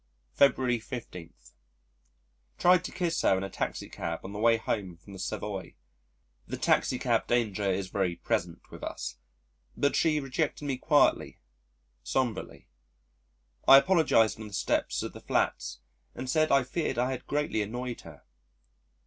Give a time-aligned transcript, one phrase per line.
[0.33, 1.31] February 15.
[2.57, 5.75] Tried to kiss her in a taxi cab on the way home from the Savoy
[6.47, 9.17] the taxi cab danger is very present with us
[9.77, 11.37] but she rejected me quietly,
[12.03, 12.67] sombrely.
[13.67, 15.81] I apologised on the steps of the Flats
[16.15, 18.23] and said I feared I had greatly annoyed her.